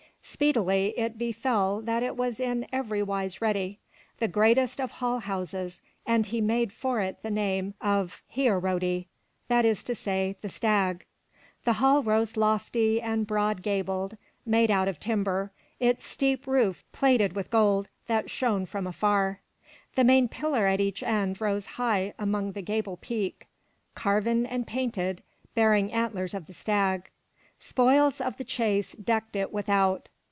Speedily 0.23 0.97
it 0.99 1.17
befell 1.17 1.81
that 1.81 2.03
it 2.03 2.15
was 2.15 2.39
in 2.39 2.65
every 2.71 3.01
wise 3.01 3.41
ready, 3.41 3.79
the 4.19 4.27
greatest 4.29 4.79
of 4.79 4.91
hall 4.93 5.19
houses, 5.19 5.81
and 6.05 6.27
he 6.27 6.39
made 6.39 6.71
for 6.71 7.01
it 7.01 7.21
the 7.21 7.31
name 7.31 7.73
of 7.81 8.21
He'o 8.27 8.61
roty 8.61 9.07
that 9.49 9.65
is 9.65 9.83
to 9.83 9.95
say 9.95 10.37
The 10.41 10.47
Stag, 10.47 11.05
The 11.65 11.73
hall 11.73 12.01
rose 12.03 12.37
lofty 12.37 13.01
and 13.01 13.25
broad 13.27 13.61
gabled, 13.63 14.15
made 14.45 14.69
out 14.69 14.87
of 14.87 14.99
timber, 14.99 15.51
its 15.79 16.05
steep 16.05 16.45
roof 16.47 16.85
plated 16.91 17.33
with 17.35 17.49
gold 17.49 17.89
that 18.07 18.29
shone 18.29 18.65
from 18.67 18.89
far. 18.93 19.41
The 19.95 20.05
main 20.05 20.29
pillar 20.29 20.65
at 20.67 20.79
each 20.79 21.01
end 21.03 21.41
rose 21.41 21.65
high 21.65 22.13
above 22.19 22.53
the 22.53 22.61
gable 22.61 22.97
peak, 22.97 23.47
carven 23.95 24.45
and 24.45 24.65
painted, 24.67 25.23
bearing 25.55 25.91
antlers 25.91 26.35
of 26.35 26.45
the 26.45 26.53
stag. 26.53 27.09
Spoils 27.59 28.21
of 28.21 28.37
the 28.37 28.43
chase 28.45 28.93
decked 28.93 29.35
it 29.35 29.51
without. 29.51 30.07